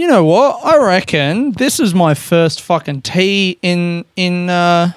[0.00, 0.64] you know what?
[0.64, 4.92] I reckon this is my first fucking tea in in uh,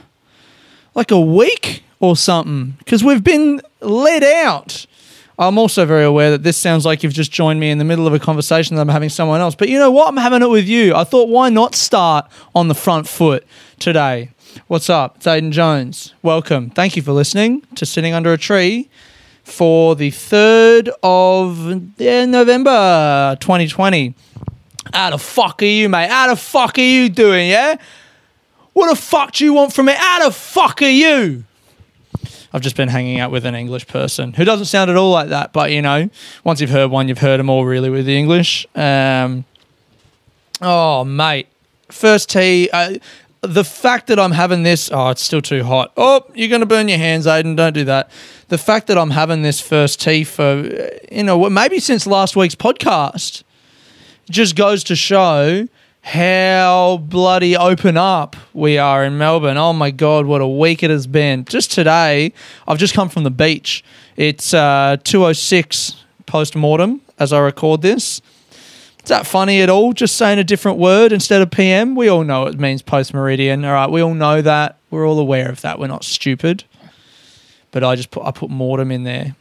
[0.96, 4.86] like a week or something because we've been let out.
[5.38, 8.08] I'm also very aware that this sounds like you've just joined me in the middle
[8.08, 9.56] of a conversation that I'm having someone else.
[9.56, 10.08] But you know what?
[10.08, 10.96] I'm having it with you.
[10.96, 13.46] I thought, why not start on the front foot
[13.80, 14.30] today?
[14.68, 15.18] What's up?
[15.18, 16.14] It's Aiden Jones.
[16.22, 16.70] Welcome.
[16.70, 18.90] Thank you for listening to Sitting Under a Tree
[19.44, 24.16] for the 3rd of yeah, November 2020.
[24.94, 26.10] How the fuck are you, mate?
[26.10, 27.78] How the fuck are you doing, yeah?
[28.74, 29.94] What the fuck do you want from me?
[29.94, 31.46] How the fuck are you?
[32.54, 35.30] I've just been hanging out with an English person who doesn't sound at all like
[35.30, 36.10] that, but you know,
[36.44, 38.68] once you've heard one, you've heard them all really with the English.
[38.76, 39.46] Um,
[40.62, 41.48] oh, mate.
[41.90, 42.70] First tea.
[42.72, 42.98] Uh,
[43.42, 45.92] the fact that I'm having this, oh, it's still too hot.
[45.98, 47.58] Oh, you're going to burn your hands, Aiden.
[47.58, 48.12] Don't do that.
[48.50, 50.64] The fact that I'm having this first tea for,
[51.12, 53.44] you know, maybe since last week's podcast
[54.30, 55.68] just goes to show
[56.02, 59.58] how bloody open up we are in Melbourne.
[59.58, 61.46] Oh my god, what a week it has been.
[61.46, 62.34] Just today,
[62.68, 63.84] I've just come from the beach.
[64.18, 68.22] It's uh, 206 post mortem as I record this.
[69.04, 69.94] Is that funny at all?
[69.94, 71.96] Just saying a different word instead of PM?
[71.96, 73.66] We all know it means post meridian.
[73.66, 74.78] All right, we all know that.
[74.92, 75.80] We're all aware of that.
[75.80, 76.64] We're not stupid.
[77.72, 79.36] But I just put I put mortem in there.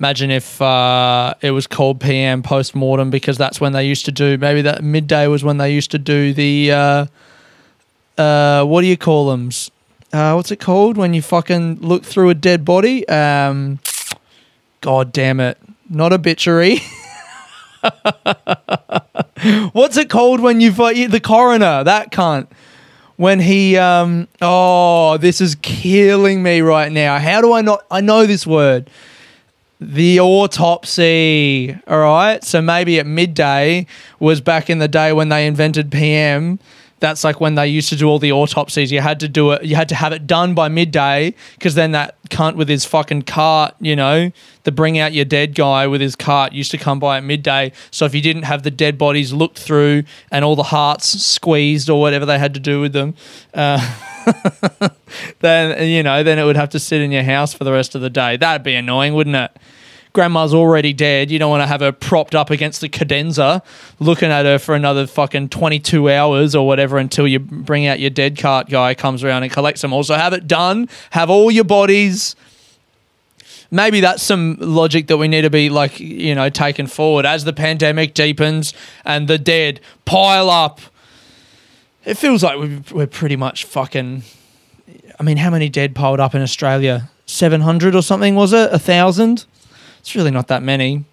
[0.00, 4.12] Imagine if uh, it was called PM post mortem because that's when they used to
[4.12, 4.38] do.
[4.38, 6.70] Maybe that midday was when they used to do the.
[6.72, 7.06] Uh,
[8.16, 9.50] uh, what do you call them?
[10.12, 13.08] Uh, what's it called when you fucking look through a dead body?
[13.08, 13.80] Um,
[14.82, 15.58] God damn it!
[15.90, 16.78] Not obituary.
[19.72, 21.82] what's it called when you fight the coroner?
[21.82, 22.46] That cunt.
[23.16, 27.18] When he, um, oh, this is killing me right now.
[27.18, 27.84] How do I not?
[27.90, 28.88] I know this word
[29.80, 31.76] the autopsy.
[31.86, 32.42] All right.
[32.42, 33.86] So maybe at midday
[34.18, 36.58] was back in the day when they invented PM.
[37.00, 38.90] That's like when they used to do all the autopsies.
[38.90, 41.92] You had to do it, you had to have it done by midday because then
[41.92, 44.32] that cunt with his fucking cart, you know,
[44.64, 47.70] the bring out your dead guy with his cart used to come by at midday.
[47.92, 51.88] So if you didn't have the dead bodies looked through and all the hearts squeezed
[51.88, 53.14] or whatever they had to do with them,
[53.54, 53.78] uh,
[55.40, 57.94] then, you know, then it would have to sit in your house for the rest
[57.94, 58.36] of the day.
[58.36, 59.56] That'd be annoying, wouldn't it?
[60.18, 61.30] grandma's already dead.
[61.30, 63.62] You don't want to have her propped up against the cadenza,
[64.00, 68.10] looking at her for another fucking 22 hours or whatever until you bring out your
[68.10, 70.02] dead cart guy comes around and collects them all.
[70.02, 70.88] So have it done.
[71.10, 72.34] Have all your bodies.
[73.70, 77.44] Maybe that's some logic that we need to be like, you know, taken forward as
[77.44, 78.72] the pandemic deepens
[79.04, 80.80] and the dead pile up.
[82.04, 82.58] It feels like
[82.92, 84.22] we're pretty much fucking.
[85.18, 87.10] I mean, how many dead piled up in Australia?
[87.26, 88.72] 700 or something, was it?
[88.72, 89.44] A thousand?
[90.00, 91.04] It's really not that many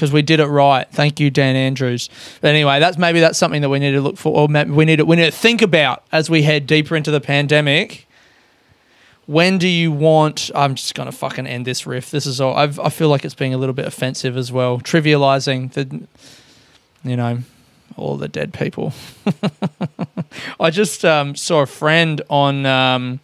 [0.00, 0.88] because we did it right.
[0.90, 2.08] Thank you, Dan Andrews.
[2.40, 4.96] But anyway, that's maybe that's something that we need to look for, or we need
[4.96, 8.08] to we need to think about as we head deeper into the pandemic.
[9.26, 10.50] When do you want?
[10.54, 12.10] I'm just gonna fucking end this riff.
[12.10, 12.56] This is all.
[12.56, 16.06] I've, I feel like it's being a little bit offensive as well, trivializing the,
[17.04, 17.40] you know,
[17.98, 18.94] all the dead people.
[20.60, 22.66] I just um, saw a friend on.
[22.66, 23.20] Um,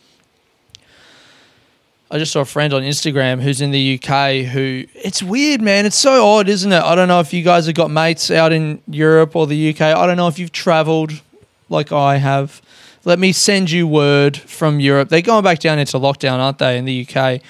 [2.11, 5.85] I just saw a friend on Instagram who's in the UK who it's weird, man.
[5.85, 6.83] It's so odd, isn't it?
[6.83, 9.83] I don't know if you guys have got mates out in Europe or the UK.
[9.83, 11.21] I don't know if you've traveled
[11.69, 12.63] like I have.
[13.05, 15.11] Let me send you word from Europe.
[15.11, 17.43] They're going back down into lockdown, aren't they, in the UK?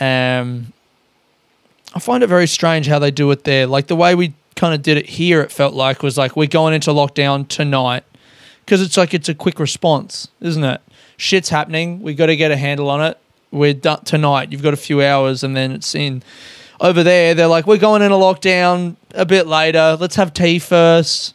[0.00, 0.72] Um,
[1.94, 3.66] I find it very strange how they do it there.
[3.66, 6.46] Like the way we kind of did it here, it felt like was like we're
[6.46, 8.04] going into lockdown tonight
[8.70, 10.80] because it's like it's a quick response, isn't it?
[11.16, 12.00] Shit's happening.
[12.02, 13.18] We got to get a handle on it
[13.50, 14.52] we're done tonight.
[14.52, 16.22] You've got a few hours, and then it's in.
[16.80, 19.98] Over there, they're like, we're going in a lockdown a bit later.
[20.00, 21.34] Let's have tea first.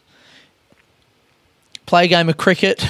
[1.86, 2.84] Play a game of cricket.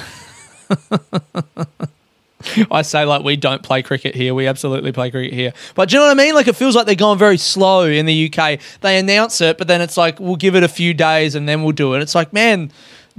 [2.70, 4.32] I say like we don't play cricket here.
[4.32, 5.52] We absolutely play cricket here.
[5.74, 6.34] But do you know what I mean?
[6.34, 8.58] Like it feels like they're going very slow in the UK.
[8.80, 11.62] They announce it, but then it's like we'll give it a few days and then
[11.62, 12.00] we'll do it.
[12.00, 12.70] It's like, man,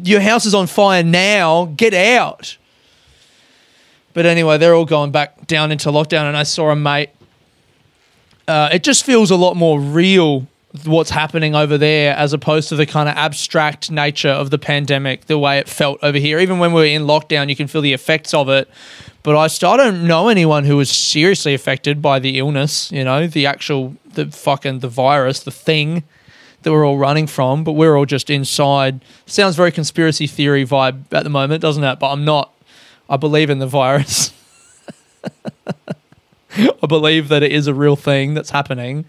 [0.04, 1.66] your house is on fire now.
[1.76, 2.58] Get out.
[4.14, 7.10] But anyway, they're all going back down into lockdown, and I saw a mate.
[8.48, 10.48] Uh, it just feels a lot more real
[10.86, 15.26] what's happening over there as opposed to the kind of abstract nature of the pandemic,
[15.26, 16.40] the way it felt over here.
[16.40, 18.70] Even when we are in lockdown, you can feel the effects of it.
[19.24, 23.28] But I still don't know anyone who was seriously affected by the illness, you know,
[23.28, 26.04] the actual, the fucking, the virus, the thing
[26.64, 29.02] that we're all running from, but we're all just inside.
[29.26, 32.00] Sounds very conspiracy theory vibe at the moment, doesn't it?
[32.00, 32.54] But I'm not.
[33.10, 34.34] I believe in the virus.
[36.58, 39.06] I believe that it is a real thing that's happening.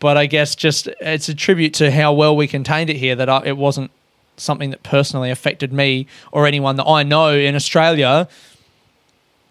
[0.00, 3.28] but I guess just it's a tribute to how well we contained it here that
[3.28, 3.90] I, it wasn't
[4.36, 8.28] something that personally affected me or anyone that I know in Australia.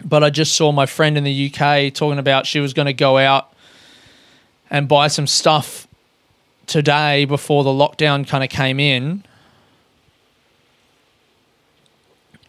[0.03, 2.93] But I just saw my friend in the UK talking about she was going to
[2.93, 3.51] go out
[4.69, 5.86] and buy some stuff
[6.67, 9.23] today before the lockdown kind of came in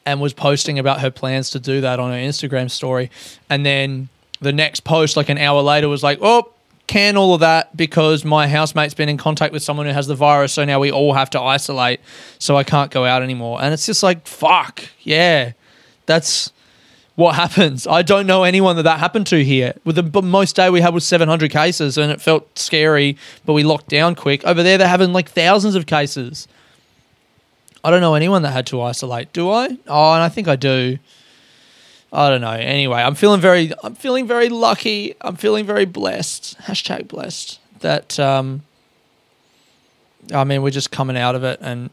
[0.04, 3.10] and was posting about her plans to do that on her Instagram story.
[3.48, 4.08] And then
[4.40, 6.52] the next post, like an hour later, was like, oh,
[6.86, 10.14] can all of that because my housemate's been in contact with someone who has the
[10.14, 10.54] virus.
[10.54, 12.00] So now we all have to isolate.
[12.38, 13.60] So I can't go out anymore.
[13.60, 14.82] And it's just like, fuck.
[15.00, 15.52] Yeah.
[16.06, 16.50] That's
[17.18, 17.84] what happens.
[17.84, 19.74] I don't know anyone that that happened to here.
[19.84, 23.64] With the most day we had was 700 cases and it felt scary, but we
[23.64, 24.44] locked down quick.
[24.44, 26.46] Over there, they're having like thousands of cases.
[27.82, 29.32] I don't know anyone that had to isolate.
[29.32, 29.66] Do I?
[29.88, 31.00] Oh, and I think I do.
[32.12, 32.52] I don't know.
[32.52, 35.16] Anyway, I'm feeling very, I'm feeling very lucky.
[35.20, 36.56] I'm feeling very blessed.
[36.60, 38.20] Hashtag blessed that.
[38.20, 38.62] Um,
[40.32, 41.90] I mean, we're just coming out of it, and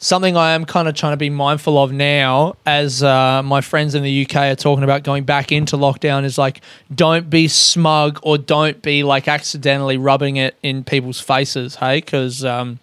[0.00, 3.94] something I am kind of trying to be mindful of now, as uh, my friends
[3.94, 6.62] in the UK are talking about going back into lockdown, is like
[6.92, 11.76] don't be smug or don't be like accidentally rubbing it in people's faces.
[11.76, 12.44] Hey, because.
[12.44, 12.80] Um,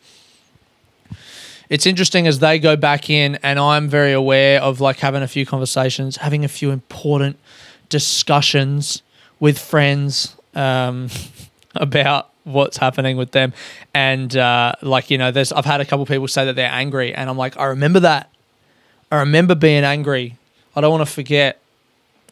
[1.69, 5.27] it's interesting as they go back in, and I'm very aware of like having a
[5.27, 7.37] few conversations, having a few important
[7.89, 9.01] discussions
[9.41, 11.09] with friends um,
[11.75, 13.53] about what's happening with them,
[13.93, 17.13] and uh, like you know, there's I've had a couple people say that they're angry,
[17.13, 18.29] and I'm like, I remember that.
[19.11, 20.37] I remember being angry.
[20.75, 21.59] I don't want to forget.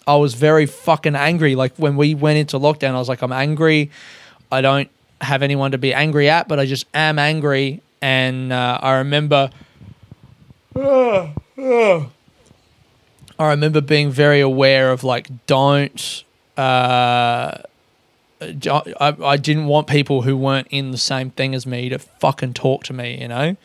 [0.07, 1.55] I was very fucking angry.
[1.55, 3.91] Like when we went into lockdown, I was like, I'm angry.
[4.51, 4.89] I don't
[5.21, 9.49] have anyone to be angry at, but I just am angry and uh, I remember.
[13.37, 16.23] I remember being very aware of like don't.
[16.55, 17.57] Uh,
[18.41, 22.53] I, I didn't want people who weren't in the same thing as me to fucking
[22.53, 23.55] talk to me, you know?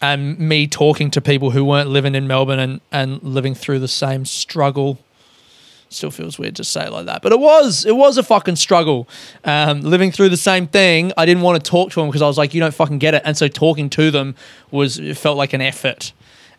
[0.00, 3.88] And me talking to people who weren't living in Melbourne and, and living through the
[3.88, 4.98] same struggle
[5.90, 9.08] Still feels weird to say like that, but it was it was a fucking struggle.
[9.42, 12.26] Um, living through the same thing, I didn't want to talk to them because I
[12.26, 14.34] was like, you don't fucking get it, and so talking to them
[14.70, 16.12] was it felt like an effort.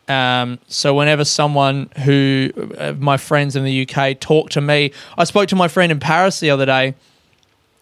[0.10, 5.24] Um, so whenever someone who uh, my friends in the UK talk to me, I
[5.24, 6.96] spoke to my friend in Paris the other day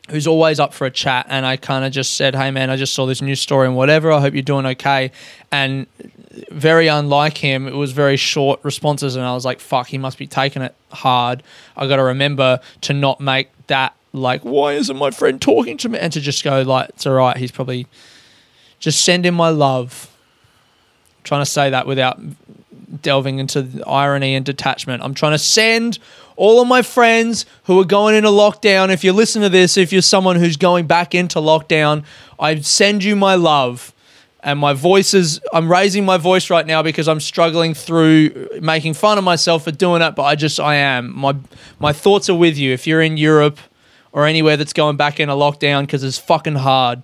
[0.09, 2.75] who's always up for a chat and I kind of just said, "Hey man, I
[2.75, 4.11] just saw this news story and whatever.
[4.11, 5.11] I hope you're doing okay."
[5.51, 5.87] And
[6.51, 10.17] very unlike him, it was very short responses and I was like, "Fuck, he must
[10.17, 11.43] be taking it hard."
[11.75, 15.89] I got to remember to not make that like, "Why isn't my friend talking to
[15.89, 17.37] me?" and to just go like, "It's all right.
[17.37, 17.87] He's probably
[18.79, 20.09] just send him my love."
[21.27, 22.21] Trying to say that without
[23.01, 25.03] delving into irony and detachment.
[25.03, 25.99] I'm trying to send
[26.37, 29.91] all of my friends who are going into lockdown, if you listen to this, if
[29.91, 32.05] you're someone who's going back into lockdown,
[32.39, 33.93] I send you my love.
[34.41, 38.93] And my voice is, I'm raising my voice right now because I'm struggling through making
[38.93, 41.13] fun of myself for doing it, but I just, I am.
[41.13, 41.35] My,
[41.79, 42.71] my thoughts are with you.
[42.71, 43.59] If you're in Europe
[44.13, 47.03] or anywhere that's going back into lockdown because it's fucking hard.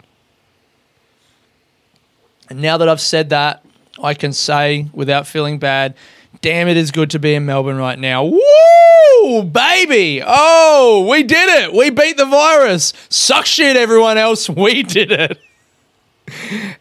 [2.50, 3.63] And now that I've said that,
[4.02, 5.96] I can say without feeling bad,
[6.42, 8.24] damn, it is good to be in Melbourne right now.
[8.24, 10.22] Woo, baby!
[10.26, 11.74] Oh, we did it!
[11.74, 12.94] We beat the virus.
[13.10, 14.50] Suck shit, everyone else.
[14.64, 15.40] We did it.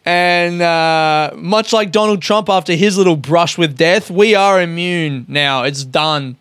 [0.04, 5.26] and uh, much like Donald Trump after his little brush with death, we are immune
[5.28, 5.64] now.
[5.64, 6.36] It's done.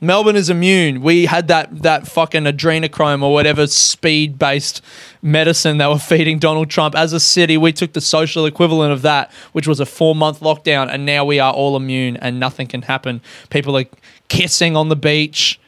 [0.00, 1.02] Melbourne is immune.
[1.02, 4.82] We had that that fucking adrenochrome or whatever speed based
[5.22, 6.96] medicine they were feeding Donald Trump.
[6.96, 10.40] As a city, we took the social equivalent of that, which was a four month
[10.40, 13.20] lockdown, and now we are all immune and nothing can happen.
[13.50, 13.84] People are
[14.28, 15.60] kissing on the beach.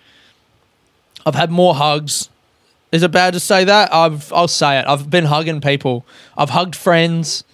[1.25, 2.29] I've had more hugs.
[2.93, 3.93] Is it bad to say that?
[3.93, 4.87] I've I'll say it.
[4.87, 6.05] I've been hugging people.
[6.37, 7.45] I've hugged friends.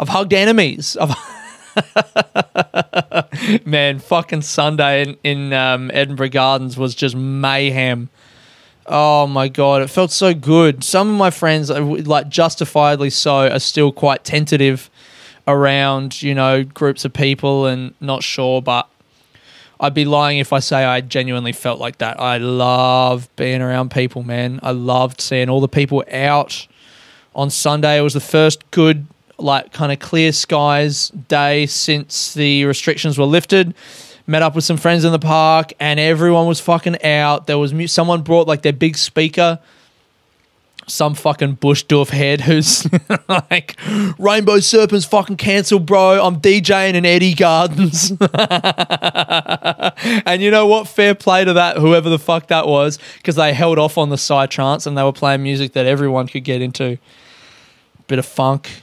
[0.00, 0.96] I've hugged enemies.
[1.00, 1.10] I've
[3.64, 8.08] Man, fucking Sunday in, in um, Edinburgh Gardens was just mayhem.
[8.86, 10.84] Oh my god, it felt so good.
[10.84, 14.90] Some of my friends, uh, like justifiably so, are still quite tentative
[15.46, 18.88] around, you know, groups of people and not sure, but
[19.80, 22.20] I'd be lying if I say I genuinely felt like that.
[22.20, 24.60] I love being around people, man.
[24.62, 26.66] I loved seeing all the people out
[27.34, 27.98] on Sunday.
[27.98, 29.06] It was the first good
[29.38, 33.74] like kind of clear skies day since the restrictions were lifted.
[34.26, 37.46] Met up with some friends in the park, and everyone was fucking out.
[37.46, 39.58] There was someone brought like their big speaker
[40.86, 42.86] some fucking bush doof head who's
[43.28, 43.76] like,
[44.18, 46.24] Rainbow Serpent's fucking cancelled, bro.
[46.24, 48.10] I'm DJing in Eddie Gardens.
[50.26, 50.88] and you know what?
[50.88, 54.16] Fair play to that, whoever the fuck that was, because they held off on the
[54.16, 56.98] psytrance and they were playing music that everyone could get into.
[58.06, 58.82] Bit of funk,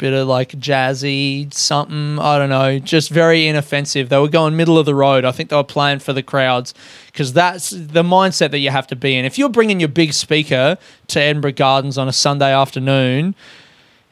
[0.00, 2.18] bit of like jazzy something.
[2.18, 4.08] I don't know, just very inoffensive.
[4.08, 5.26] They were going middle of the road.
[5.26, 6.72] I think they were playing for the crowds
[7.06, 9.26] because that's the mindset that you have to be in.
[9.26, 10.78] If you're bringing your big speaker
[11.08, 13.34] to Edinburgh Gardens on a Sunday afternoon,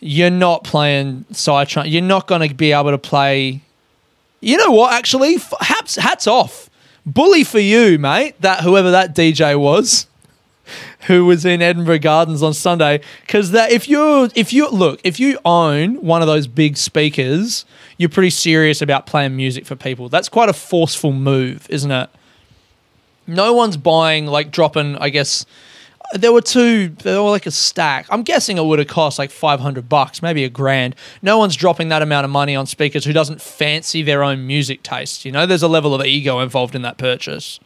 [0.01, 1.91] you're not playing Psytrance.
[1.91, 3.63] You're not going to be able to play.
[4.41, 4.93] You know what?
[4.93, 6.69] Actually, hats hats off.
[7.07, 8.39] Bully for you, mate.
[8.43, 10.07] That whoever that DJ was
[11.03, 13.01] who was in Edinburgh Gardens on Sunday.
[13.23, 17.65] Because that if you if you look if you own one of those big speakers,
[17.97, 20.09] you're pretty serious about playing music for people.
[20.09, 22.11] That's quite a forceful move, isn't it?
[23.27, 24.97] No one's buying like dropping.
[24.97, 25.45] I guess
[26.15, 26.89] there were two.
[26.89, 28.07] They were like a stack.
[28.11, 30.95] I'm guessing it would have cost like 500 bucks, maybe a grand.
[31.23, 34.83] No one's dropping that amount of money on speakers who doesn't fancy their own music
[34.83, 35.25] taste.
[35.25, 37.61] You know, there's a level of ego involved in that purchase.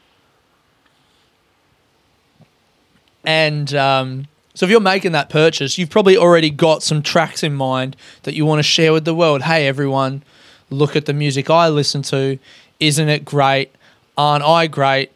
[3.24, 7.54] And um, so if you're making that purchase, you've probably already got some tracks in
[7.54, 9.42] mind that you want to share with the world.
[9.42, 10.22] Hey, everyone,
[10.70, 12.38] look at the music I listen to.
[12.80, 13.72] Isn't it great?
[14.18, 15.12] Aren't I great?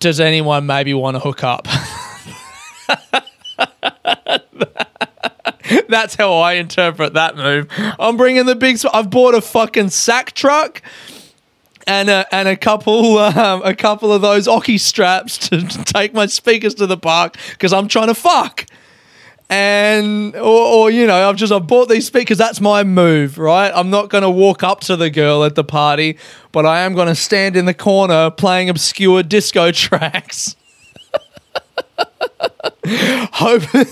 [0.00, 1.66] Does anyone maybe want to hook up?
[5.88, 7.68] That's how I interpret that move.
[7.98, 8.78] I'm bringing the big.
[8.92, 10.82] I've bought a fucking sack truck
[11.88, 16.26] and a, and a couple um, a couple of those Oki straps to, take my
[16.26, 18.66] speakers to the park because I'm trying to fuck.
[19.50, 22.36] And or, or you know I've just I bought these speakers.
[22.36, 23.72] That's my move, right?
[23.74, 26.18] I'm not going to walk up to the girl at the party,
[26.52, 30.54] but I am going to stand in the corner playing obscure disco tracks.
[33.32, 33.86] hoping,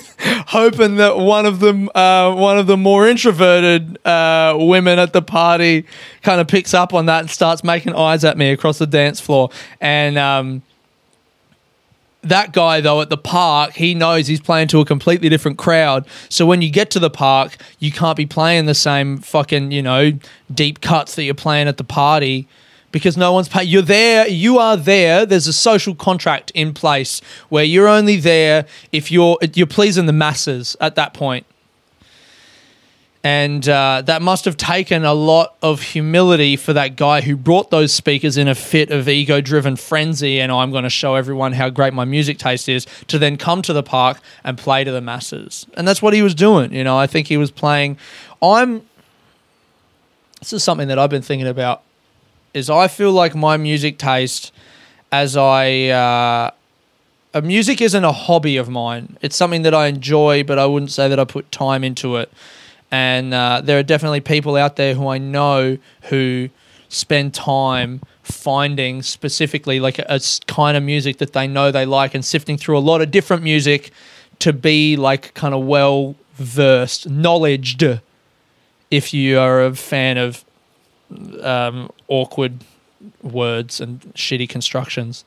[0.46, 5.22] hoping that one of them, uh, one of the more introverted uh, women at the
[5.22, 5.84] party,
[6.22, 9.20] kind of picks up on that and starts making eyes at me across the dance
[9.20, 9.50] floor.
[9.80, 10.62] And um,
[12.22, 16.06] that guy, though, at the park, he knows he's playing to a completely different crowd.
[16.28, 19.82] So when you get to the park, you can't be playing the same fucking, you
[19.82, 20.12] know,
[20.52, 22.48] deep cuts that you're playing at the party
[22.96, 23.68] because no one's paying.
[23.68, 25.26] You're there, you are there.
[25.26, 30.14] There's a social contract in place where you're only there if you're you're pleasing the
[30.14, 31.44] masses at that point.
[33.22, 37.70] And uh, that must have taken a lot of humility for that guy who brought
[37.70, 40.40] those speakers in a fit of ego driven frenzy.
[40.40, 43.60] And I'm going to show everyone how great my music taste is to then come
[43.60, 45.66] to the park and play to the masses.
[45.74, 46.72] And that's what he was doing.
[46.72, 47.98] You know, I think he was playing.
[48.40, 48.86] I'm.
[50.40, 51.82] This is something that I've been thinking about
[52.56, 54.50] is I feel like my music taste,
[55.12, 56.50] as I, uh,
[57.42, 59.18] music isn't a hobby of mine.
[59.20, 62.32] It's something that I enjoy, but I wouldn't say that I put time into it.
[62.90, 66.48] And uh, there are definitely people out there who I know who
[66.88, 72.14] spend time finding specifically like a, a kind of music that they know they like
[72.14, 73.90] and sifting through a lot of different music
[74.38, 77.84] to be like kind of well versed, knowledged.
[78.90, 80.45] If you are a fan of
[81.42, 82.64] um, awkward
[83.22, 85.24] words and shitty constructions.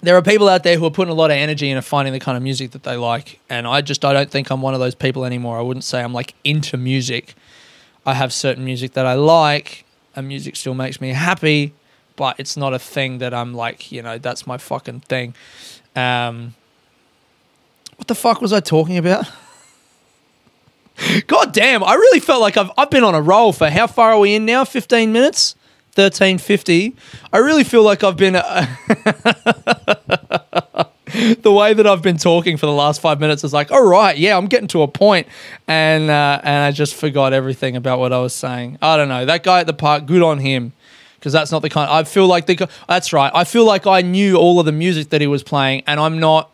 [0.00, 2.20] There are people out there who are putting a lot of energy into finding the
[2.20, 4.80] kind of music that they like, and I just I don't think I'm one of
[4.80, 5.58] those people anymore.
[5.58, 7.34] I wouldn't say I'm like into music.
[8.04, 11.72] I have certain music that I like, and music still makes me happy,
[12.16, 15.34] but it's not a thing that I'm like, you know, that's my fucking thing.
[15.96, 16.54] Um,
[17.96, 19.26] what the fuck was I talking about?
[21.26, 24.12] God damn, I really felt like I've, I've been on a roll for how far
[24.12, 24.64] are we in now?
[24.64, 25.56] 15 minutes?
[25.96, 26.94] 1350.
[27.32, 28.36] I really feel like I've been.
[28.36, 28.66] Uh,
[31.42, 34.18] the way that I've been talking for the last five minutes is like, all right,
[34.18, 35.28] yeah, I'm getting to a point,
[35.68, 38.78] and uh, and I just forgot everything about what I was saying.
[38.82, 39.24] I don't know.
[39.24, 40.72] That guy at the park, good on him,
[41.16, 41.88] because that's not the kind.
[41.88, 42.68] I feel like the.
[42.88, 43.30] That's right.
[43.32, 46.18] I feel like I knew all of the music that he was playing, and I'm
[46.18, 46.50] not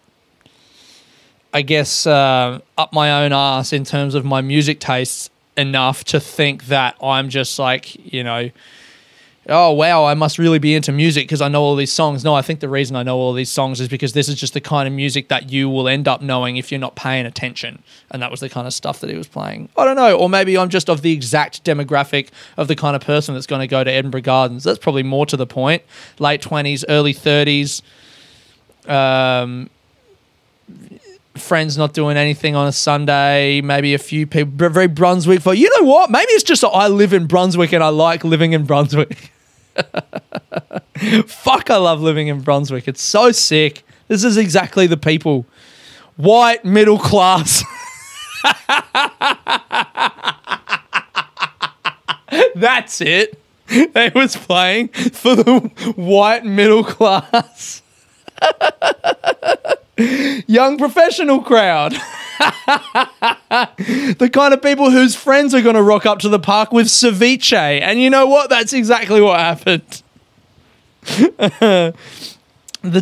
[1.52, 6.20] I guess, uh, up my own ass in terms of my music tastes enough to
[6.20, 8.50] think that I'm just like, you know,
[9.48, 12.24] oh, wow, I must really be into music because I know all these songs.
[12.24, 14.54] No, I think the reason I know all these songs is because this is just
[14.54, 17.82] the kind of music that you will end up knowing if you're not paying attention.
[18.10, 19.68] And that was the kind of stuff that he was playing.
[19.76, 20.16] I don't know.
[20.16, 23.60] Or maybe I'm just of the exact demographic of the kind of person that's going
[23.60, 24.62] to go to Edinburgh Gardens.
[24.62, 25.82] That's probably more to the point.
[26.18, 27.82] Late 20s, early 30s.
[28.88, 29.68] Um,
[31.36, 35.70] friends not doing anything on a Sunday, maybe a few people, very Brunswick for, you
[35.78, 36.10] know what?
[36.10, 39.32] Maybe it's just I live in Brunswick and I like living in Brunswick.
[41.26, 42.88] Fuck, I love living in Brunswick.
[42.88, 43.84] It's so sick.
[44.08, 45.46] This is exactly the people.
[46.16, 47.62] white middle class.
[52.54, 53.40] That's it.
[53.66, 55.60] They was playing for the
[55.96, 57.82] white middle class.
[60.46, 61.92] Young professional crowd.
[62.40, 66.86] the kind of people whose friends are going to rock up to the park with
[66.86, 67.52] ceviche.
[67.52, 68.48] And you know what?
[68.48, 70.02] That's exactly what happened.
[71.02, 71.94] the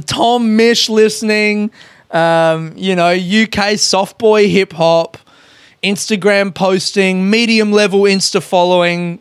[0.06, 1.70] Tom Misch listening,
[2.10, 5.16] um, you know, UK soft boy hip hop,
[5.82, 9.20] Instagram posting, medium level Insta following.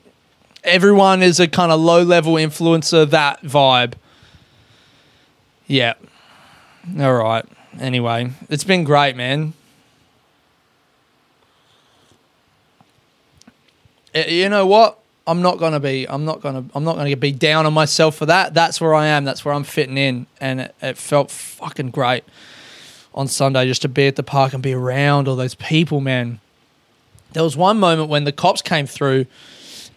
[0.64, 3.94] Everyone is a kind of low level influencer, that vibe.
[5.68, 5.94] Yeah.
[7.00, 7.46] All right.
[7.80, 9.54] Anyway, it's been great, man.
[14.16, 15.00] Uh, You know what?
[15.28, 16.08] I'm not gonna be.
[16.08, 16.64] I'm not gonna.
[16.74, 18.54] I'm not gonna be down on myself for that.
[18.54, 19.26] That's where I am.
[19.26, 22.24] That's where I'm fitting in, and it, it felt fucking great
[23.14, 26.40] on Sunday just to be at the park and be around all those people, man.
[27.34, 29.26] There was one moment when the cops came through,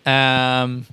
[0.05, 0.87] um,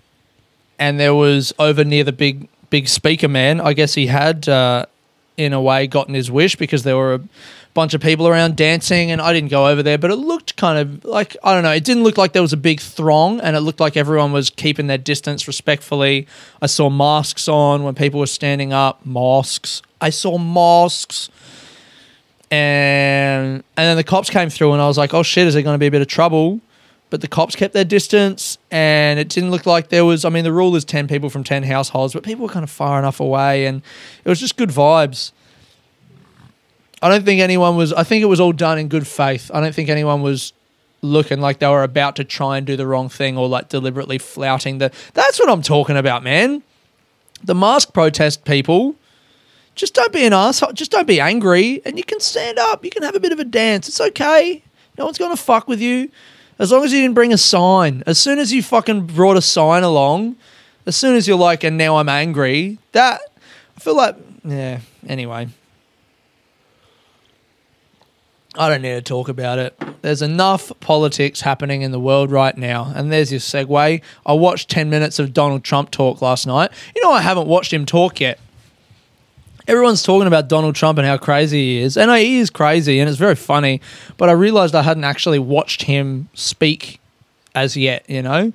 [0.77, 3.59] and there was over near the big big speaker man.
[3.59, 4.85] I guess he had, uh,
[5.37, 7.21] in a way, gotten his wish because there were a
[7.73, 10.79] bunch of people around dancing, and I didn't go over there, but it looked kind
[10.79, 11.71] of like I don't know.
[11.71, 14.49] It didn't look like there was a big throng, and it looked like everyone was
[14.49, 16.27] keeping their distance respectfully.
[16.61, 19.05] I saw masks on when people were standing up.
[19.05, 19.81] Masks.
[20.01, 21.29] I saw masks
[22.49, 25.63] and and then the cops came through and I was like, oh shit, is there
[25.63, 26.61] going to be a bit of trouble?
[27.09, 30.25] But the cops kept their distance and it didn't look like there was.
[30.25, 32.69] I mean, the rule is ten people from ten households, but people were kind of
[32.69, 33.81] far enough away and
[34.25, 35.31] it was just good vibes.
[37.01, 37.93] I don't think anyone was.
[37.93, 39.51] I think it was all done in good faith.
[39.53, 40.53] I don't think anyone was
[41.01, 44.17] looking like they were about to try and do the wrong thing or like deliberately
[44.17, 44.91] flouting the.
[45.13, 46.63] That's what I'm talking about, man.
[47.43, 48.95] The mask protest people
[49.75, 50.73] just don't be an asshole.
[50.73, 52.83] Just don't be angry, and you can stand up.
[52.83, 53.87] You can have a bit of a dance.
[53.87, 54.63] It's okay.
[54.97, 56.09] No one's gonna fuck with you,
[56.59, 58.03] as long as you didn't bring a sign.
[58.05, 60.35] As soon as you fucking brought a sign along,
[60.85, 62.77] as soon as you're like, and now I'm angry.
[62.93, 63.21] That
[63.75, 64.79] I feel like, yeah.
[65.07, 65.47] Anyway,
[68.55, 69.77] I don't need to talk about it.
[70.01, 74.01] There's enough politics happening in the world right now, and there's your segue.
[74.25, 76.71] I watched ten minutes of Donald Trump talk last night.
[76.95, 78.39] You know, I haven't watched him talk yet
[79.67, 81.97] everyone's talking about Donald Trump and how crazy he is.
[81.97, 83.81] And he is crazy and it's very funny.
[84.17, 86.99] But I realized I hadn't actually watched him speak
[87.53, 88.53] as yet, you know?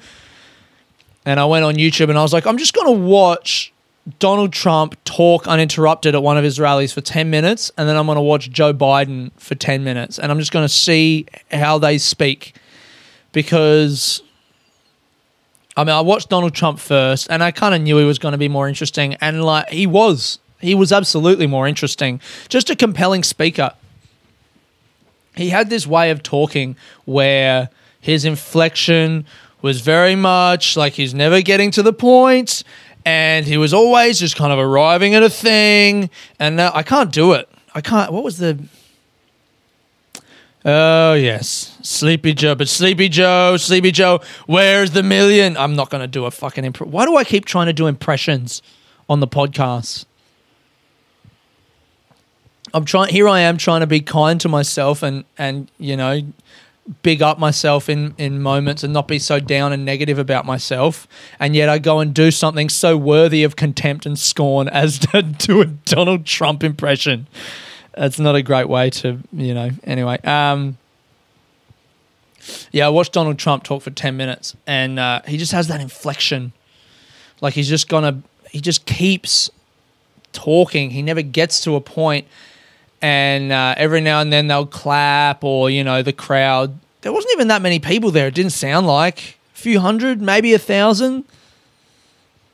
[1.24, 3.72] And I went on YouTube and I was like, I'm just going to watch
[4.18, 7.70] Donald Trump talk uninterrupted at one of his rallies for 10 minutes.
[7.76, 10.18] And then I'm going to watch Joe Biden for 10 minutes.
[10.18, 12.54] And I'm just going to see how they speak.
[13.32, 14.22] Because.
[15.74, 18.32] I mean, I watched Donald Trump first, and I kind of knew he was going
[18.32, 20.38] to be more interesting, and like he was.
[20.62, 22.20] He was absolutely more interesting.
[22.48, 23.74] Just a compelling speaker.
[25.34, 27.68] He had this way of talking where
[28.00, 29.26] his inflection
[29.60, 32.62] was very much like he's never getting to the point
[33.04, 37.12] and he was always just kind of arriving at a thing and now I can't
[37.12, 37.48] do it.
[37.74, 38.58] I can't what was the
[40.64, 42.54] Oh yes, Sleepy Joe.
[42.54, 45.56] But Sleepy Joe, Sleepy Joe, where's the million?
[45.56, 48.62] I'm not going to do a fucking Why do I keep trying to do impressions
[49.08, 50.04] on the podcast?
[52.74, 53.12] I'm trying.
[53.12, 56.22] Here I am trying to be kind to myself and and you know,
[57.02, 61.06] big up myself in in moments and not be so down and negative about myself.
[61.38, 65.22] And yet I go and do something so worthy of contempt and scorn as to
[65.38, 67.26] do a Donald Trump impression.
[67.96, 69.70] That's not a great way to you know.
[69.84, 70.78] Anyway, um,
[72.70, 75.80] yeah, I watched Donald Trump talk for ten minutes, and uh, he just has that
[75.80, 76.52] inflection,
[77.40, 78.22] like he's just gonna.
[78.50, 79.50] He just keeps
[80.32, 80.90] talking.
[80.90, 82.26] He never gets to a point
[83.02, 86.78] and uh, every now and then they'll clap or you know the crowd.
[87.02, 88.28] There wasn't even that many people there.
[88.28, 89.38] It didn't sound like.
[89.54, 91.24] A few hundred maybe a thousand.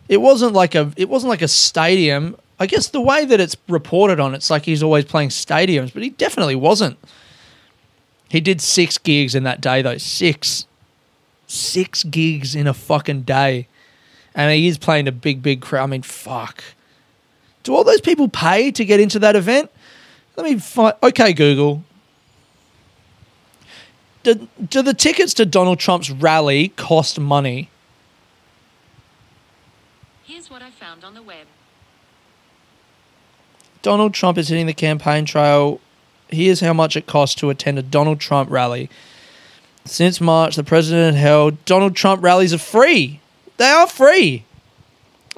[0.09, 2.37] It wasn't like a it wasn't like a stadium.
[2.59, 6.03] I guess the way that it's reported on it's like he's always playing stadiums but
[6.03, 6.99] he definitely wasn't.
[8.31, 9.99] He did six gigs in that day though.
[9.99, 10.67] Six.
[11.47, 13.69] Six gigs in a fucking day.
[14.35, 15.85] And he is playing a big big crowd.
[15.85, 16.65] I mean fuck.
[17.65, 19.71] Do all those people pay to get into that event
[20.38, 20.94] let me find.
[21.03, 21.83] Okay, Google.
[24.22, 27.70] Do, do the tickets to Donald Trump's rally cost money?
[30.24, 31.46] Here's what I found on the web.
[33.83, 35.81] Donald Trump is hitting the campaign trail.
[36.29, 38.88] Here's how much it costs to attend a Donald Trump rally.
[39.87, 43.20] Since March, the president held Donald Trump rallies are free.
[43.57, 44.44] They are free.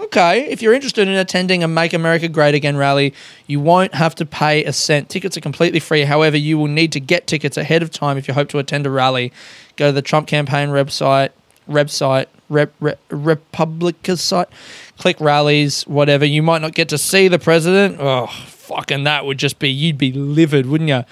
[0.00, 3.12] Okay, if you're interested in attending a Make America Great Again rally,
[3.46, 5.10] you won't have to pay a cent.
[5.10, 6.04] Tickets are completely free.
[6.04, 8.86] However, you will need to get tickets ahead of time if you hope to attend
[8.86, 9.30] a rally.
[9.76, 11.30] Go to the Trump campaign website,
[11.68, 14.48] website, Rep, Rep, Republica's site,
[14.96, 16.24] click rallies, whatever.
[16.24, 17.98] You might not get to see the president.
[18.00, 21.04] Oh, fucking that would just be, you'd be livid, wouldn't you?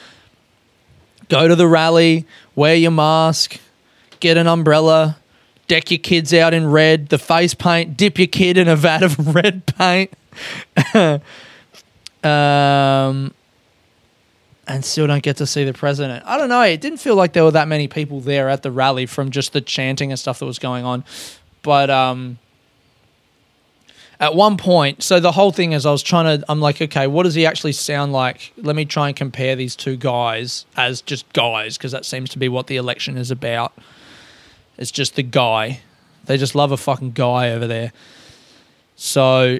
[1.28, 3.60] Go to the rally, wear your mask,
[4.18, 5.18] get an umbrella,
[5.68, 9.02] deck your kids out in red, the face paint, dip your kid in a vat
[9.02, 10.12] of red paint.
[12.24, 13.34] um,
[14.66, 16.24] and still don't get to see the president.
[16.26, 16.62] I don't know.
[16.62, 19.52] It didn't feel like there were that many people there at the rally from just
[19.52, 21.04] the chanting and stuff that was going on.
[21.62, 22.38] But um,
[24.20, 27.06] at one point, so the whole thing is I was trying to, I'm like, okay,
[27.06, 28.52] what does he actually sound like?
[28.56, 32.38] Let me try and compare these two guys as just guys, because that seems to
[32.38, 33.72] be what the election is about.
[34.78, 35.80] It's just the guy.
[36.24, 37.92] They just love a fucking guy over there.
[38.96, 39.58] So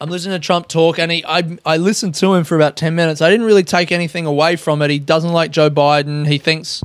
[0.00, 2.94] I'm listening to Trump talk, and he, I, I listened to him for about 10
[2.94, 3.20] minutes.
[3.20, 4.90] I didn't really take anything away from it.
[4.90, 6.26] He doesn't like Joe Biden.
[6.26, 6.82] He thinks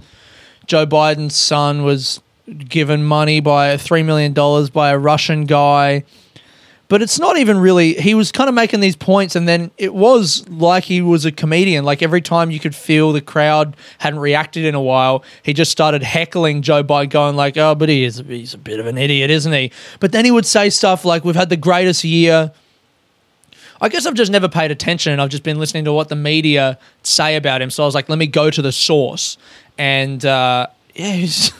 [0.65, 4.34] Joe Biden's son was given money by $3 million
[4.71, 6.04] by a Russian guy.
[6.91, 9.93] But it's not even really, he was kind of making these points, and then it
[9.93, 11.86] was like he was a comedian.
[11.86, 15.71] Like every time you could feel the crowd hadn't reacted in a while, he just
[15.71, 18.97] started heckling Joe Biden, going like, oh, but he is, he's a bit of an
[18.97, 19.71] idiot, isn't he?
[20.01, 22.51] But then he would say stuff like, we've had the greatest year
[23.80, 26.15] I guess I've just never paid attention and I've just been listening to what the
[26.15, 27.71] media say about him.
[27.71, 29.38] So I was like, let me go to the source.
[29.77, 31.51] And uh, yeah, he's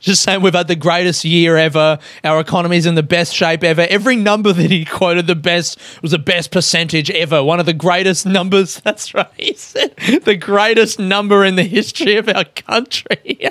[0.00, 1.98] just saying we've had the greatest year ever.
[2.22, 3.86] Our economy's in the best shape ever.
[3.88, 7.42] Every number that he quoted, the best was the best percentage ever.
[7.42, 8.80] One of the greatest numbers.
[8.84, 9.28] That's right.
[9.36, 13.50] He said the greatest number in the history of our country.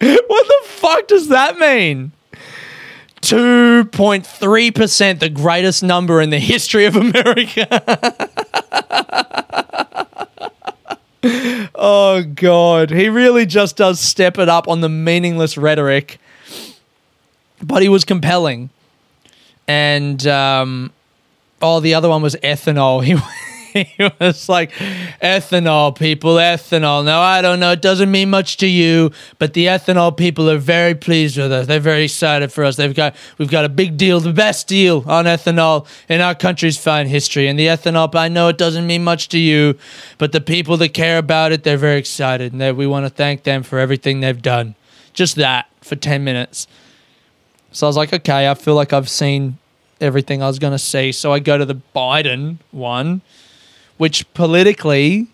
[0.00, 2.12] what the fuck does that mean?
[3.22, 7.66] 2.3%, the greatest number in the history of America.
[11.74, 12.90] oh, God.
[12.90, 16.18] He really just does step it up on the meaningless rhetoric.
[17.62, 18.70] But he was compelling.
[19.68, 20.92] And, um,
[21.60, 23.04] oh, the other one was ethanol.
[23.04, 23.14] He
[23.72, 24.72] he was like,
[25.22, 27.04] ethanol people, ethanol.
[27.04, 30.58] Now, I don't know, it doesn't mean much to you, but the ethanol people are
[30.58, 31.66] very pleased with us.
[31.66, 32.76] They're very excited for us.
[32.76, 36.76] They've got, we've got a big deal, the best deal on ethanol in our country's
[36.76, 37.46] fine history.
[37.46, 39.78] And the ethanol, I know it doesn't mean much to you,
[40.18, 42.52] but the people that care about it, they're very excited.
[42.52, 44.74] And we want to thank them for everything they've done.
[45.12, 46.66] Just that for 10 minutes.
[47.72, 49.58] So I was like, okay, I feel like I've seen
[50.00, 51.12] everything I was going to see.
[51.12, 53.22] So I go to the Biden one
[54.00, 55.26] which politically,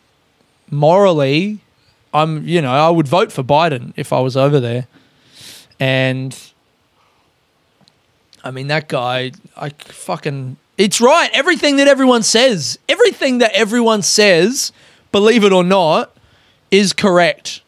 [0.72, 1.60] morally,
[2.12, 4.88] I'm, you know, I would vote for Biden if I was over there.
[5.78, 6.36] And
[8.42, 11.30] I mean, that guy, I fucking, it's right.
[11.32, 14.72] Everything that everyone says, everything that everyone says,
[15.12, 16.16] believe it or not,
[16.72, 17.62] is correct.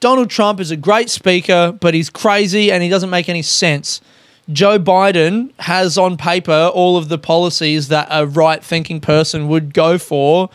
[0.00, 4.02] Donald Trump is a great speaker, but he's crazy and he doesn't make any sense.
[4.52, 9.72] Joe Biden has on paper all of the policies that a right thinking person would
[9.72, 10.50] go for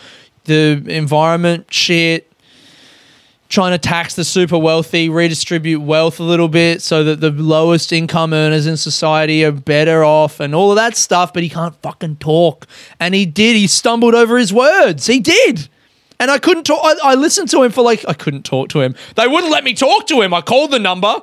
[0.45, 2.31] the environment shit,
[3.49, 7.91] trying to tax the super wealthy, redistribute wealth a little bit so that the lowest
[7.91, 11.75] income earners in society are better off and all of that stuff, but he can't
[11.81, 12.67] fucking talk.
[12.99, 15.07] And he did, he stumbled over his words.
[15.07, 15.67] He did.
[16.19, 16.81] And I couldn't talk.
[16.83, 18.93] I, I listened to him for like, I couldn't talk to him.
[19.15, 20.33] They wouldn't let me talk to him.
[20.33, 21.21] I called the number.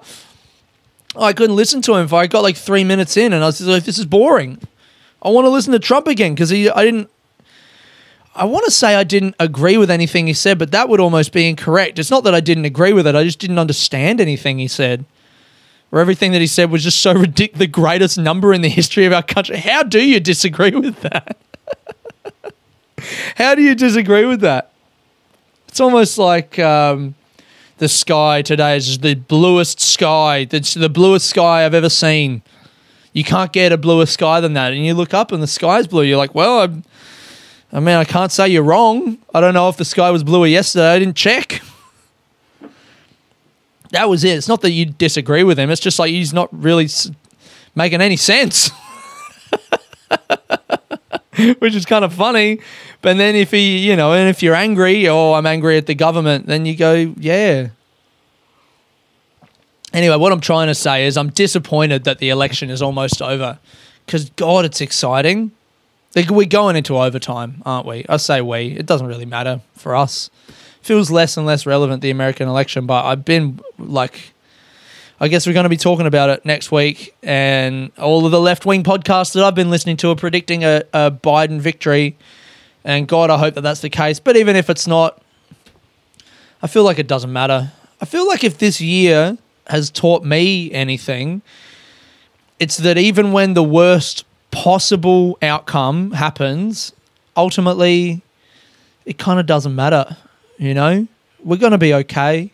[1.19, 2.09] I couldn't listen to him.
[2.09, 4.59] For I got like three minutes in, and I was like, "This is boring.
[5.23, 6.71] I want to listen to Trump again because he.
[6.71, 7.11] I didn't.
[8.35, 11.33] I want to say I didn't agree with anything he said, but that would almost
[11.33, 11.99] be incorrect.
[11.99, 13.15] It's not that I didn't agree with it.
[13.15, 15.07] I just didn't understand anything he said.
[15.91, 17.61] Or everything that he said was just so ridiculous.
[17.61, 19.57] The greatest number in the history of our country.
[19.57, 21.39] How do you disagree with that?
[23.37, 24.73] How do you disagree with that?
[25.69, 26.59] It's almost like.
[26.59, 27.15] Um,
[27.79, 30.47] the sky today is the bluest sky.
[30.51, 32.43] It's the bluest sky I've ever seen.
[33.13, 34.73] You can't get a bluer sky than that.
[34.73, 36.03] And you look up and the sky's blue.
[36.03, 36.85] You're like, well, I'm,
[37.73, 39.19] I mean, I can't say you're wrong.
[39.35, 40.93] I don't know if the sky was bluer yesterday.
[40.93, 41.63] I didn't check.
[43.91, 44.37] That was it.
[44.37, 45.71] It's not that you disagree with him.
[45.71, 46.89] It's just like he's not really
[47.75, 48.71] making any sense.
[51.59, 52.61] which is kind of funny.
[53.03, 55.95] But then if he, you know, and if you're angry or I'm angry at the
[55.95, 57.69] government, then you go, yeah.
[59.93, 63.59] Anyway, what I'm trying to say is I'm disappointed that the election is almost over
[64.05, 65.53] because, God, it's exciting.
[66.29, 68.07] We're going into overtime, aren't we?
[68.09, 68.69] I say we.
[68.69, 70.31] It doesn't really matter for us.
[70.81, 74.33] Feels less and less relevant, the American election, but I've been like,
[75.19, 77.15] I guess we're going to be talking about it next week.
[77.23, 80.83] And all of the left wing podcasts that I've been listening to are predicting a,
[80.93, 82.17] a Biden victory.
[82.85, 84.21] And God, I hope that that's the case.
[84.21, 85.23] But even if it's not,
[86.63, 87.73] I feel like it doesn't matter.
[88.01, 91.41] I feel like if this year has taught me anything,
[92.59, 96.93] it's that even when the worst possible outcome happens,
[97.37, 98.23] ultimately,
[99.07, 100.17] it kind of doesn't matter.
[100.59, 101.09] You know,
[101.43, 102.51] we're going to be okay.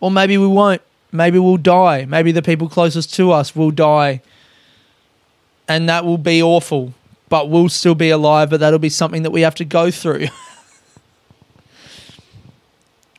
[0.00, 0.82] Or maybe we won't.
[1.14, 2.06] Maybe we'll die.
[2.06, 4.20] Maybe the people closest to us will die.
[5.68, 6.92] And that will be awful.
[7.28, 10.26] But we'll still be alive, but that'll be something that we have to go through.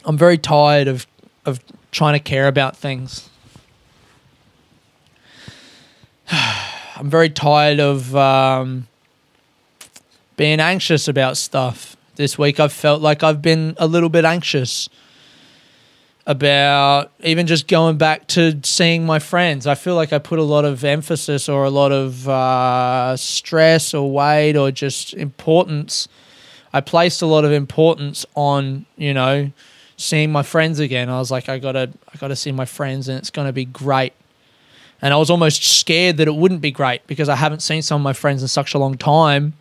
[0.05, 1.07] I'm very tired of
[1.45, 3.29] of trying to care about things.
[6.31, 8.87] I'm very tired of um,
[10.35, 11.95] being anxious about stuff.
[12.17, 14.89] This week I've felt like I've been a little bit anxious
[16.27, 19.67] about even just going back to seeing my friends.
[19.67, 23.93] I feel like I put a lot of emphasis or a lot of uh, stress
[23.93, 26.07] or weight or just importance.
[26.73, 29.51] I placed a lot of importance on, you know,
[29.97, 31.09] seeing my friends again.
[31.09, 34.13] I was like, I gotta, I gotta see my friends, and it's gonna be great.
[35.01, 38.01] And I was almost scared that it wouldn't be great because I haven't seen some
[38.01, 39.53] of my friends in such a long time.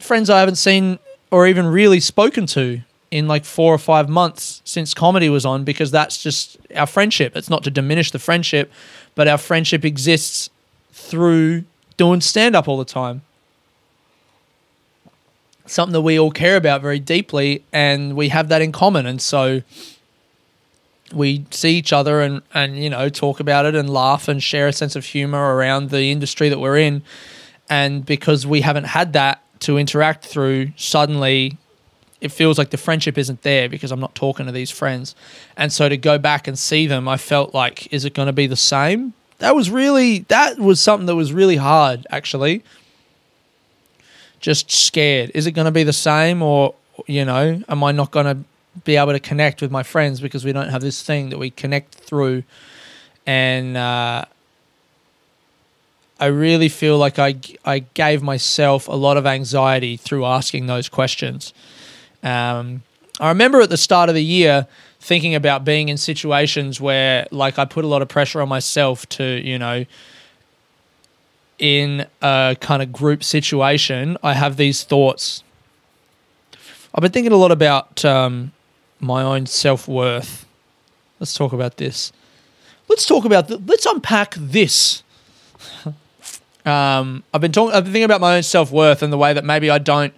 [0.00, 0.98] Friends I haven't seen
[1.30, 5.64] or even really spoken to in like four or five months since comedy was on
[5.64, 7.36] because that's just our friendship.
[7.36, 8.72] It's not to diminish the friendship,
[9.14, 10.50] but our friendship exists
[10.92, 11.64] through
[11.96, 13.22] doing stand up all the time.
[15.66, 19.06] Something that we all care about very deeply and we have that in common.
[19.06, 19.62] And so
[21.12, 24.68] we see each other and, and you know talk about it and laugh and share
[24.68, 27.02] a sense of humor around the industry that we're in
[27.68, 31.56] and because we haven't had that to interact through suddenly
[32.24, 35.14] it feels like the friendship isn't there because I'm not talking to these friends.
[35.58, 38.32] And so to go back and see them, I felt like, is it going to
[38.32, 39.12] be the same?
[39.40, 42.64] That was really, that was something that was really hard, actually.
[44.40, 45.32] Just scared.
[45.34, 46.74] Is it going to be the same or,
[47.06, 48.38] you know, am I not going to
[48.84, 51.50] be able to connect with my friends because we don't have this thing that we
[51.50, 52.42] connect through?
[53.26, 54.24] And, uh,
[56.18, 57.34] I really feel like I,
[57.66, 61.52] I gave myself a lot of anxiety through asking those questions.
[62.24, 62.82] Um,
[63.20, 64.66] I remember at the start of the year
[64.98, 69.06] thinking about being in situations where, like, I put a lot of pressure on myself
[69.10, 69.84] to, you know,
[71.58, 75.44] in a kind of group situation, I have these thoughts.
[76.94, 78.52] I've been thinking a lot about um,
[78.98, 80.46] my own self worth.
[81.20, 82.12] Let's talk about this.
[82.88, 85.02] Let's talk about let's unpack this.
[86.66, 87.74] um, I've been talking.
[87.74, 90.12] I've been thinking about my own self worth and the way that maybe I don't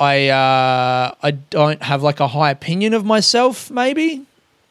[0.00, 3.70] I uh, I don't have like a high opinion of myself.
[3.70, 4.24] Maybe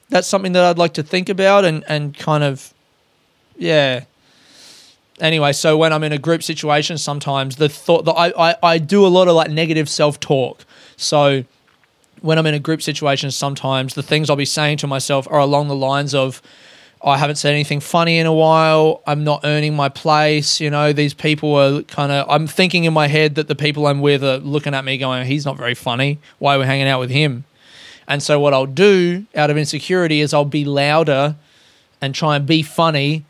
[0.10, 2.74] that's something that I'd like to think about and and kind of
[3.56, 4.06] yeah.
[5.22, 8.78] Anyway, so when I'm in a group situation, sometimes the thought that I, I, I
[8.78, 10.66] do a lot of like negative self talk.
[10.96, 11.44] So
[12.22, 15.40] when I'm in a group situation, sometimes the things I'll be saying to myself are
[15.40, 16.42] along the lines of,
[17.02, 19.02] I haven't said anything funny in a while.
[19.08, 20.60] I'm not earning my place.
[20.60, 23.88] You know, these people are kind of, I'm thinking in my head that the people
[23.88, 26.20] I'm with are looking at me going, he's not very funny.
[26.40, 27.46] Why are we hanging out with him?
[28.08, 31.36] And so, what I'll do out of insecurity is I'll be louder
[32.02, 33.24] and try and be funny.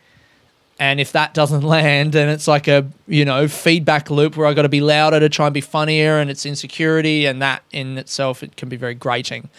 [0.80, 4.54] And if that doesn't land, then it's like a, you know, feedback loop where I
[4.54, 6.18] got to be louder to try and be funnier.
[6.18, 7.26] And it's insecurity.
[7.26, 9.50] And that in itself, it can be very grating.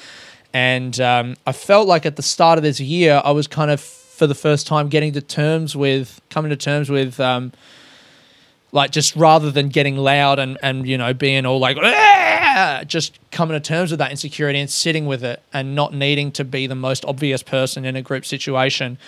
[0.54, 4.01] And um, I felt like at the start of this year, I was kind of
[4.22, 7.52] for the first time getting to terms with coming to terms with um,
[8.72, 12.84] like just rather than getting loud and and you know being all like Aah!
[12.84, 16.44] just coming to terms with that insecurity and sitting with it and not needing to
[16.44, 19.00] be the most obvious person in a group situation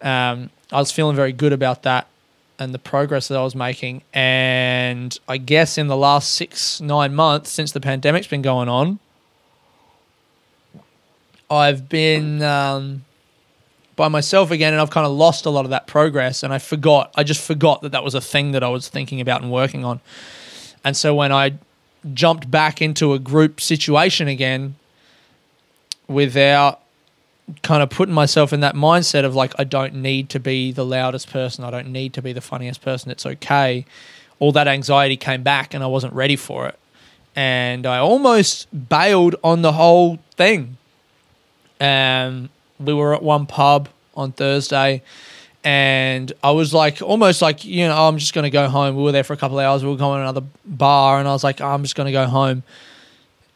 [0.00, 2.06] um, i was feeling very good about that
[2.58, 7.14] and the progress that i was making and i guess in the last six nine
[7.14, 8.98] months since the pandemic's been going on
[11.50, 13.04] i've been um,
[13.96, 16.58] by myself again and I've kind of lost a lot of that progress and I
[16.58, 19.50] forgot I just forgot that that was a thing that I was thinking about and
[19.50, 20.00] working on.
[20.84, 21.54] And so when I
[22.12, 24.76] jumped back into a group situation again
[26.08, 26.80] without
[27.62, 30.84] kind of putting myself in that mindset of like I don't need to be the
[30.84, 33.84] loudest person, I don't need to be the funniest person, it's okay.
[34.38, 36.78] All that anxiety came back and I wasn't ready for it.
[37.36, 40.76] And I almost bailed on the whole thing.
[41.80, 45.02] Um we were at one pub on Thursday
[45.62, 48.96] and I was like, almost like, you know, I'm just going to go home.
[48.96, 49.82] We were there for a couple of hours.
[49.82, 52.12] We were going to another bar and I was like, oh, I'm just going to
[52.12, 52.62] go home.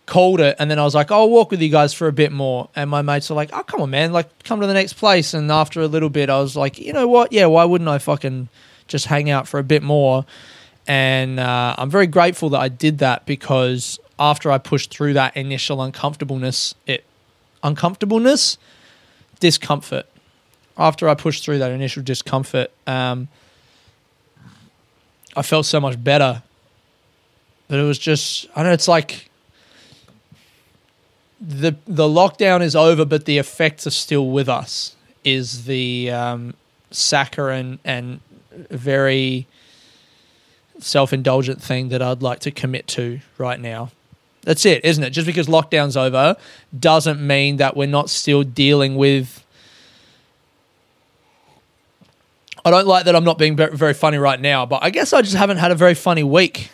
[0.06, 2.32] called it, and then I was like, I'll walk with you guys for a bit
[2.32, 2.70] more.
[2.74, 5.34] And my mates were like, Oh, come on, man, like come to the next place.
[5.34, 7.30] And after a little bit, I was like, you know what?
[7.30, 8.48] Yeah, why wouldn't I fucking
[8.86, 10.24] just hang out for a bit more?
[10.86, 15.36] And uh, I'm very grateful that I did that because after I pushed through that
[15.36, 17.04] initial uncomfortableness, it
[17.62, 18.56] uncomfortableness,
[19.38, 20.06] discomfort.
[20.76, 23.28] After I pushed through that initial discomfort, um,
[25.36, 26.42] I felt so much better.
[27.68, 29.28] But it was just, I know, it's like
[31.40, 34.96] the the lockdown is over, but the effects are still with us.
[35.24, 36.54] Is the um,
[36.90, 38.20] saccharine and
[38.70, 39.46] very
[40.78, 43.90] self indulgent thing that I'd like to commit to right now.
[44.48, 45.10] That's it, isn't it?
[45.10, 46.34] Just because lockdown's over
[46.80, 49.44] doesn't mean that we're not still dealing with.
[52.64, 55.20] I don't like that I'm not being very funny right now, but I guess I
[55.20, 56.70] just haven't had a very funny week.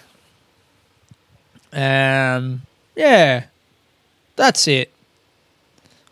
[1.73, 2.63] Um,
[2.95, 3.47] yeah,
[4.37, 4.93] that's it.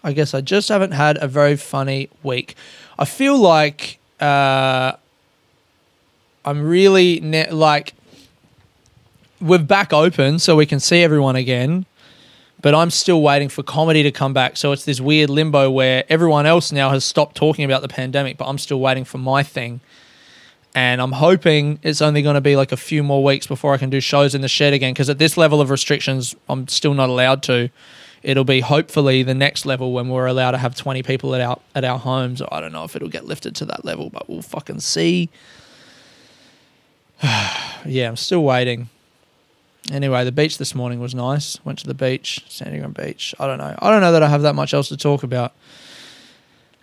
[0.03, 2.57] I guess I just haven't had a very funny week.
[2.99, 4.95] I feel like uh,
[6.45, 7.95] I'm really ne- like
[9.43, 11.85] we're back open so we can see everyone again,
[12.61, 14.57] but I'm still waiting for comedy to come back.
[14.57, 18.39] So it's this weird limbo where everyone else now has stopped talking about the pandemic,
[18.39, 19.81] but I'm still waiting for my thing.
[20.75, 23.79] And I'm hoping it's only going to be like a few more weeks before I
[23.79, 24.95] can do shows in the shed again.
[24.95, 27.69] Because at this level of restrictions, I'm still not allowed to.
[28.23, 31.61] It'll be hopefully the next level when we're allowed to have 20 people at our
[31.75, 32.41] at our homes.
[32.51, 35.29] I don't know if it'll get lifted to that level, but we'll fucking see.
[37.23, 38.89] yeah, I'm still waiting.
[39.91, 41.63] Anyway, the beach this morning was nice.
[41.65, 43.35] Went to the beach, Sandringham Beach.
[43.41, 43.75] I don't know.
[43.79, 45.55] I don't know that I have that much else to talk about.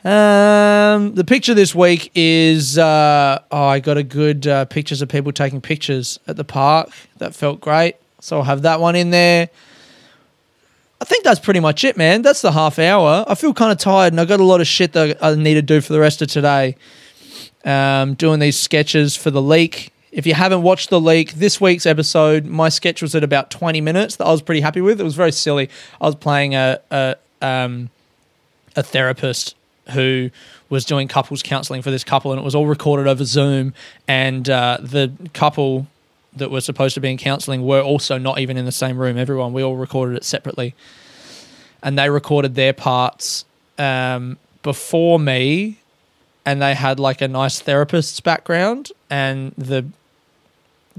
[0.04, 5.10] Um, the picture this week is uh, oh, I got a good uh, pictures of
[5.10, 6.90] people taking pictures at the park.
[7.18, 7.96] That felt great.
[8.22, 9.50] So I'll have that one in there.
[11.02, 12.22] I think that's pretty much it, man.
[12.22, 13.24] That's the half hour.
[13.28, 15.54] I feel kind of tired, and I got a lot of shit that I need
[15.54, 16.76] to do for the rest of today.
[17.64, 19.94] Um, doing these sketches for the leak.
[20.12, 23.80] If you haven't watched the leak, this week's episode, my sketch was at about 20
[23.80, 25.00] minutes that I was pretty happy with.
[25.00, 25.70] It was very silly.
[26.02, 27.90] I was playing a a, um,
[28.76, 29.56] a therapist
[29.92, 30.32] who
[30.70, 33.74] was doing couples counseling for this couple, and it was all recorded over Zoom.
[34.08, 35.88] And uh, the couple
[36.36, 39.18] that were supposed to be in counseling were also not even in the same room.
[39.18, 40.74] Everyone, we all recorded it separately,
[41.84, 43.46] and they recorded their parts
[43.78, 45.80] um, before me,
[46.46, 49.86] and they had like a nice therapist's background, and the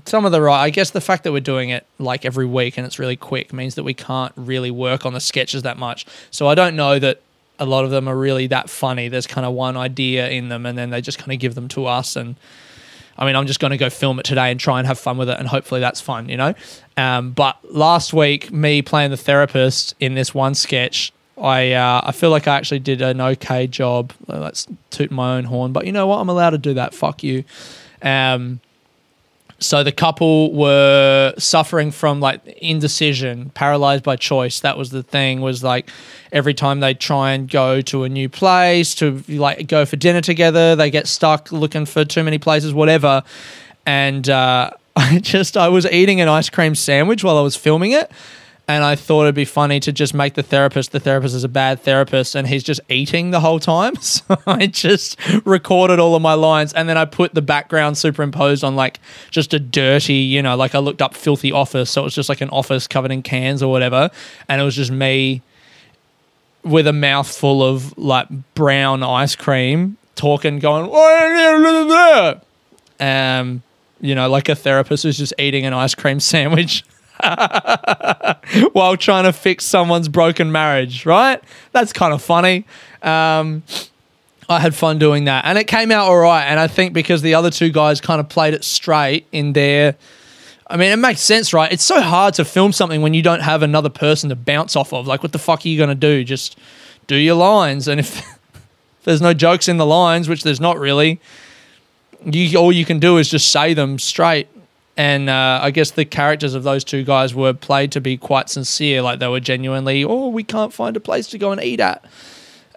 [0.07, 0.63] some of the right.
[0.63, 3.53] I guess the fact that we're doing it like every week and it's really quick
[3.53, 6.07] means that we can't really work on the sketches that much.
[6.31, 7.21] So I don't know that
[7.61, 9.09] a lot of them are really that funny.
[9.09, 11.69] There's kind of one idea in them, and then they just kind of give them
[11.69, 12.17] to us.
[12.17, 12.37] And
[13.19, 15.19] I mean, I'm just going to go film it today and try and have fun
[15.19, 16.55] with it, and hopefully that's fun, you know.
[16.97, 22.13] Um, but last week, me playing the therapist in this one sketch, I uh, I
[22.13, 24.15] feel like I actually did an okay job.
[24.27, 26.19] Let's toot my own horn, but you know what?
[26.19, 26.95] I'm allowed to do that.
[26.95, 27.45] Fuck you.
[28.01, 28.61] Um,
[29.61, 34.61] so the couple were suffering from like indecision, paralyzed by choice.
[34.61, 35.43] That was the thing.
[35.43, 35.91] Was like
[36.33, 40.23] every time they try and go to a new place to like go for dinner
[40.23, 43.23] together, they get stuck looking for too many places, whatever.
[43.85, 47.93] And uh, I just I was eating an ice cream sandwich while I was filming
[47.93, 48.11] it.
[48.71, 51.49] And I thought it'd be funny to just make the therapist the therapist is a
[51.49, 53.95] bad therapist and he's just eating the whole time.
[54.01, 58.63] So I just recorded all of my lines and then I put the background superimposed
[58.63, 61.91] on like just a dirty, you know, like I looked up filthy office.
[61.91, 64.11] So it was just like an office covered in cans or whatever.
[64.49, 65.43] And it was just me
[66.63, 70.91] with a mouthful of like brown ice cream talking, going,
[73.01, 73.63] um,
[74.01, 76.85] you know, like a therapist who's just eating an ice cream sandwich.
[78.73, 81.43] while trying to fix someone's broken marriage, right?
[81.73, 82.65] That's kind of funny.
[83.03, 83.63] Um,
[84.49, 86.45] I had fun doing that, and it came out all right.
[86.45, 89.97] And I think because the other two guys kind of played it straight in their.
[90.67, 91.71] I mean, it makes sense, right?
[91.73, 94.93] It's so hard to film something when you don't have another person to bounce off
[94.93, 95.07] of.
[95.07, 96.23] Like, what the fuck are you going to do?
[96.23, 96.57] Just
[97.09, 97.89] do your lines.
[97.89, 98.39] And if,
[99.03, 101.21] there's no jokes in the lines, which there's not really,
[102.25, 104.49] you all you can do is just say them straight
[104.97, 108.51] and uh, I guess the characters of those two guys were played to be quite
[108.51, 111.81] sincere, like they were genuinely, oh, we can't find a place to go and eat
[111.81, 112.05] at.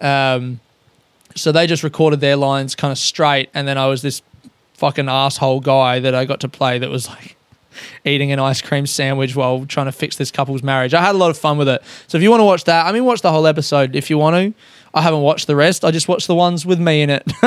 [0.00, 0.60] Um,
[1.34, 4.22] so they just recorded their lines kind of straight, and then I was this
[4.74, 7.36] fucking asshole guy that I got to play that was like
[8.04, 10.94] eating an ice cream sandwich while trying to fix this couple's marriage.
[10.94, 11.82] I had a lot of fun with it.
[12.06, 14.18] So if you want to watch that, I mean, watch the whole episode if you
[14.18, 14.60] want to.
[14.94, 15.84] I haven't watched the rest.
[15.84, 17.24] I just watched the ones with me in it.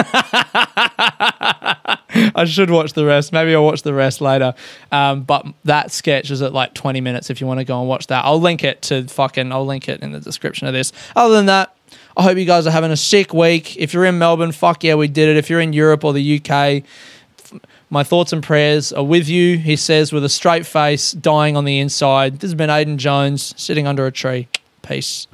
[2.36, 3.32] I should watch the rest.
[3.32, 4.54] Maybe I'll watch the rest later.
[4.92, 7.88] Um, but that sketch is at like 20 minutes if you want to go and
[7.88, 8.26] watch that.
[8.26, 10.92] I'll link it to fucking, I'll link it in the description of this.
[11.16, 11.74] Other than that,
[12.18, 13.78] I hope you guys are having a sick week.
[13.78, 15.38] If you're in Melbourne, fuck yeah, we did it.
[15.38, 16.84] If you're in Europe or the UK,
[17.90, 21.64] my thoughts and prayers are with you, he says with a straight face, dying on
[21.64, 22.40] the inside.
[22.40, 24.50] This has been Aiden Jones sitting under a tree.
[24.82, 25.28] Peace.